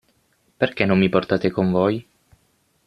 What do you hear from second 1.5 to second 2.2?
con voi?